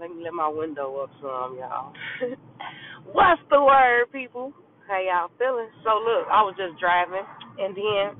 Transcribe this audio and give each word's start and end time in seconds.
Let 0.00 0.10
me 0.10 0.24
let 0.24 0.32
my 0.34 0.48
window 0.48 0.96
up 1.02 1.10
some, 1.20 1.56
y'all. 1.58 1.92
What's 3.12 3.42
the 3.50 3.62
word, 3.62 4.10
people? 4.12 4.52
How 4.88 5.00
y'all 5.00 5.30
feeling? 5.38 5.68
So 5.84 5.90
look, 6.02 6.26
I 6.30 6.42
was 6.42 6.54
just 6.58 6.80
driving, 6.80 7.24
and 7.58 7.76
then 7.76 8.16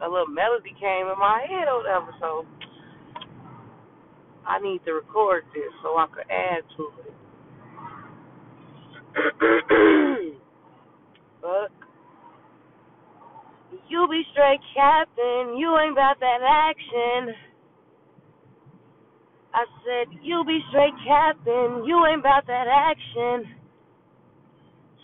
a 0.00 0.08
little 0.08 0.28
melody 0.28 0.74
came 0.80 1.06
in 1.06 1.18
my 1.18 1.44
head 1.48 1.68
or 1.68 1.78
whatever. 1.82 2.14
So 2.20 2.46
I 4.46 4.60
need 4.60 4.80
to 4.86 4.92
record 4.92 5.44
this 5.52 5.72
so 5.82 5.98
I 5.98 6.06
could 6.06 6.30
add 6.30 6.62
to 6.76 6.92
it. 7.04 7.14
but 11.42 11.70
you 13.88 14.06
be 14.08 14.22
straight 14.32 14.60
captain, 14.74 15.56
you 15.58 15.76
ain't 15.82 15.92
about 15.92 16.20
that 16.20 16.40
action. 16.42 17.34
I 19.58 19.64
said, 19.82 20.14
you 20.22 20.44
be 20.46 20.60
straight 20.70 20.94
capping, 21.06 21.82
you 21.84 21.98
ain't 22.06 22.20
about 22.20 22.46
that 22.46 22.68
action. 22.70 23.56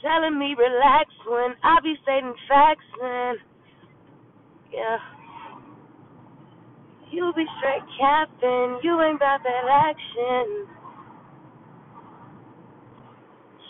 Telling 0.02 0.38
me 0.38 0.54
relax 0.58 1.10
when 1.26 1.54
I 1.64 1.78
be 1.82 1.94
stating 2.04 2.34
facts 2.48 2.86
and 3.02 3.38
yeah. 4.72 4.98
You 7.10 7.32
be 7.36 7.46
straight 7.58 7.82
capping, 7.98 8.80
you 8.84 9.00
ain't 9.02 9.16
about 9.16 9.40
that 9.44 9.66
action. 9.90 10.66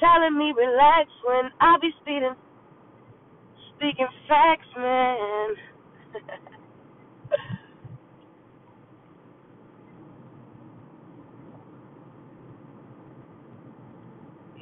Telling 0.00 0.38
me 0.38 0.52
relax 0.56 1.10
when 1.24 1.50
I 1.60 1.78
be 1.80 1.90
speeding, 2.02 2.34
speaking 3.76 4.08
facts, 4.28 4.68
man. 4.76 5.50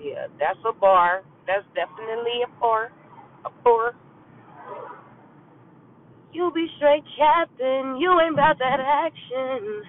yeah, 0.02 0.27
that's 0.42 0.58
a 0.66 0.72
bar. 0.74 1.22
That's 1.46 1.64
definitely 1.74 2.42
a 2.42 2.60
bar. 2.60 2.90
A 3.46 3.50
bar. 3.62 3.94
You 6.32 6.50
be 6.52 6.66
straight 6.78 7.04
capping, 7.16 7.98
you 8.00 8.10
ain't 8.20 8.34
about 8.34 8.58
that 8.58 8.80
action. 8.80 9.84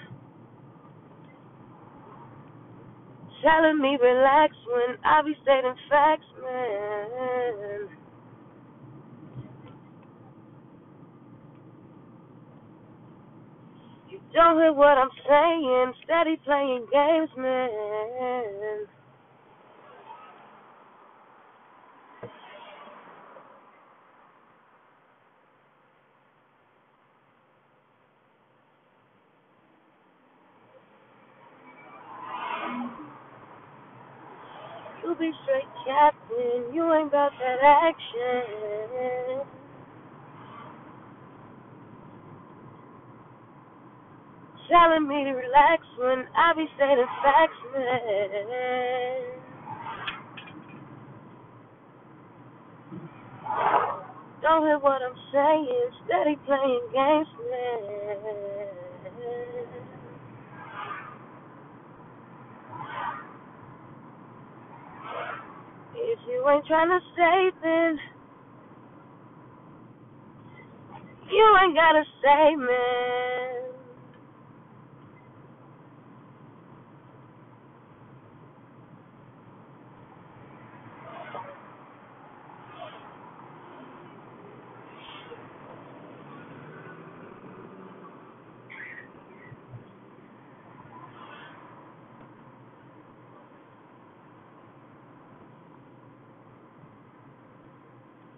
Telling 3.41 3.81
me 3.81 3.97
relax 3.99 4.53
when 4.67 4.95
I 5.03 5.21
be 5.23 5.33
stating 5.41 5.75
facts, 5.89 6.25
man. 6.41 7.87
You 14.09 14.19
don't 14.33 14.57
hear 14.59 14.73
what 14.73 14.97
I'm 14.97 15.09
saying, 15.27 15.93
steady 16.05 16.37
playing 16.45 16.85
games, 16.91 17.29
man. 17.37 18.85
You 35.13 35.19
be 35.19 35.31
straight 35.43 35.69
capping, 35.85 36.73
you 36.73 36.91
ain't 36.91 37.09
about 37.09 37.33
that 37.37 37.59
action. 37.61 39.45
Telling 44.71 45.07
me 45.07 45.23
to 45.25 45.31
relax 45.33 45.85
when 45.99 46.25
I 46.35 46.53
be 46.57 46.65
stating 46.75 47.05
facts, 47.21 47.53
man. 47.75 49.21
Don't 54.41 54.63
hear 54.65 54.79
what 54.79 55.01
I'm 55.03 55.15
saying, 55.31 55.89
steady 56.07 56.37
playing 56.47 56.87
games, 56.91 57.27
man. 57.51 58.17
If 65.95 66.12
you 66.27 66.49
ain't 66.49 66.65
trying 66.67 66.89
to 66.89 66.99
stay, 67.13 67.51
then 67.63 67.99
you 71.31 71.57
ain't 71.63 71.75
gotta 71.75 72.03
stay, 72.19 72.55
man. 72.57 73.32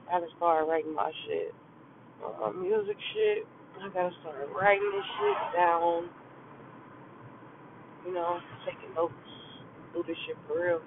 I 0.07 0.19
gotta 0.19 0.27
start 0.37 0.67
writing 0.67 0.93
my 0.93 1.11
shit. 1.25 1.53
My 2.39 2.51
music 2.51 2.97
shit. 3.13 3.45
I 3.81 3.89
gotta 3.89 4.11
start 4.21 4.37
writing 4.55 4.91
this 4.93 5.05
shit 5.19 5.37
down. 5.57 6.09
You 8.05 8.13
know, 8.13 8.39
taking 8.65 8.93
notes. 8.95 9.13
Do 9.93 10.03
this 10.07 10.17
shit 10.27 10.37
for 10.47 10.61
real. 10.63 10.81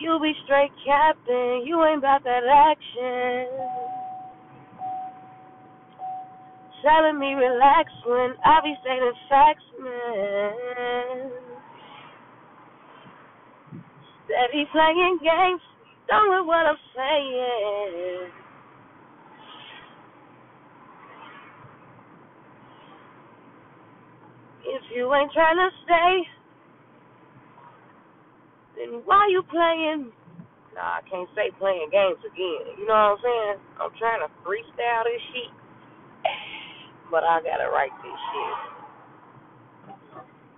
You 0.00 0.18
be 0.20 0.32
straight 0.44 0.72
captain, 0.84 1.62
you 1.64 1.82
ain't 1.84 1.98
about 1.98 2.24
that 2.24 2.42
action. 2.42 3.46
Telling 6.82 7.20
me 7.20 7.34
relax 7.34 7.92
when 8.04 8.34
I 8.44 8.60
be 8.64 8.74
stating 8.82 9.12
facts, 9.28 9.62
man. 9.78 11.41
Steady 14.32 14.64
playing 14.72 15.18
games, 15.20 15.60
don't 16.08 16.30
know 16.32 16.44
what 16.44 16.64
I'm 16.64 16.80
saying. 16.96 18.32
If 24.64 24.82
you 24.96 25.12
ain't 25.12 25.32
trying 25.36 25.60
to 25.60 25.68
stay, 25.84 26.24
then 28.76 29.02
why 29.04 29.28
you 29.28 29.42
playing? 29.52 30.12
Nah, 30.72 30.80
I 30.80 31.00
can't 31.10 31.28
say 31.36 31.52
playing 31.58 31.90
games 31.92 32.24
again. 32.24 32.72
You 32.80 32.88
know 32.88 32.96
what 32.96 33.20
I'm 33.20 33.20
saying? 33.20 33.56
I'm 33.84 33.92
trying 34.00 34.24
to 34.24 34.32
freestyle 34.40 35.04
this 35.04 35.20
shit, 35.36 35.52
but 37.10 37.20
I 37.22 37.44
gotta 37.44 37.68
write 37.68 37.92
this 38.00 38.16
shit. 38.32 38.56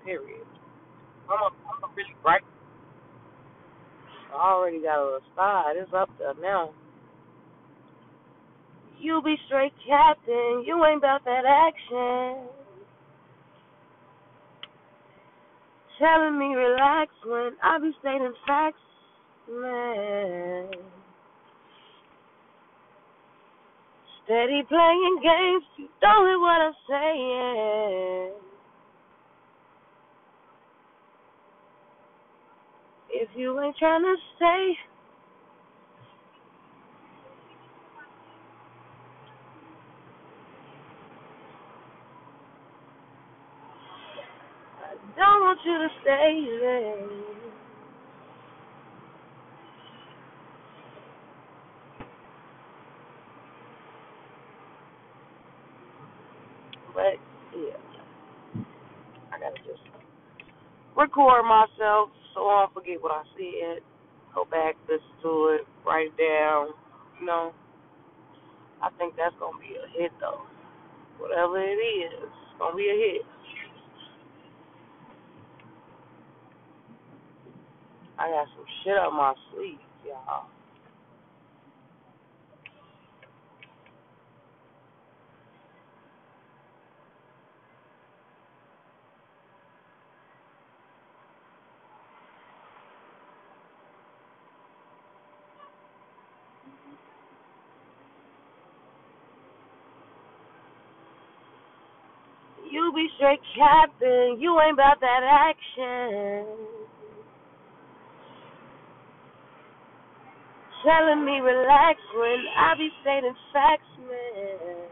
Period. 0.04 0.46
I'm 1.26 1.42
a, 1.42 1.50
I'm 1.50 1.90
a 1.90 1.94
really 1.96 2.14
write. 2.24 2.46
Already 4.34 4.82
got 4.82 4.98
a 4.98 5.20
start. 5.32 5.76
It's 5.78 5.92
up 5.94 6.10
there 6.18 6.34
now. 6.42 6.70
You 8.98 9.20
be 9.24 9.36
straight 9.46 9.72
captain. 9.86 10.64
You 10.66 10.84
ain't 10.84 10.98
about 10.98 11.24
that 11.24 11.44
action. 11.46 12.48
Telling 15.98 16.38
me 16.38 16.54
relax 16.54 17.12
when 17.24 17.52
I 17.62 17.78
be 17.78 17.92
stating 18.00 18.34
facts, 18.46 18.78
man. 19.48 20.70
Steady 24.24 24.62
playing 24.68 25.20
games. 25.22 25.64
You 25.76 25.88
don't 26.00 26.26
hear 26.26 26.40
what 26.40 26.60
I'm 26.60 26.72
saying. 26.88 28.32
If 33.10 33.23
you 33.36 33.60
ain't 33.60 33.76
trying 33.78 34.02
to 34.02 34.16
stay, 34.36 34.74
I 44.78 44.94
don't 45.16 45.42
want 45.42 45.60
you 45.64 45.78
to 45.78 45.88
stay 46.02 46.46
there. 46.60 47.08
But 56.94 57.20
yeah, 57.58 57.78
I 59.32 59.38
gotta 59.40 59.56
just 59.66 59.82
record 60.96 61.44
myself 61.44 62.10
so 62.34 62.46
I 62.48 62.64
don't 62.66 62.74
forget 62.74 63.02
what 63.02 63.12
I 63.12 63.22
said. 63.36 63.82
Go 64.34 64.44
back, 64.44 64.74
listen 64.88 65.06
to 65.22 65.58
it, 65.60 65.66
write 65.86 66.08
it 66.10 66.18
down. 66.18 66.74
You 67.20 67.26
know, 67.26 67.52
I 68.82 68.90
think 68.98 69.14
that's 69.16 69.34
gonna 69.38 69.58
be 69.58 69.76
a 69.76 69.86
hit 70.00 70.12
though. 70.20 70.42
Whatever 71.18 71.60
it 71.60 71.78
is, 71.78 72.12
it's 72.22 72.58
gonna 72.58 72.76
be 72.76 72.90
a 72.90 72.96
hit. 72.96 73.26
I 78.18 78.30
got 78.30 78.46
some 78.54 78.66
shit 78.82 78.96
up 78.96 79.12
my 79.12 79.34
sleeve, 79.52 79.78
y'all. 80.06 80.46
You 102.74 102.92
be 102.94 103.06
straight 103.16 103.40
capping, 103.56 104.38
you 104.42 104.58
ain't 104.60 104.74
about 104.74 105.00
that 105.00 105.22
action. 105.22 106.46
Telling 110.84 111.24
me 111.24 111.40
relax 111.40 111.98
when 112.16 112.40
I 112.58 112.74
be 112.78 112.90
stating 113.02 113.34
facts, 113.52 113.92
man. 114.08 114.88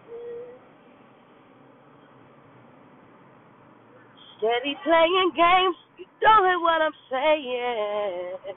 Steady 4.38 4.76
playing 4.84 5.32
games, 5.36 5.76
you 5.98 6.06
don't 6.20 6.44
hear 6.44 6.60
what 6.60 6.82
I'm 6.82 6.98
saying. 7.10 8.56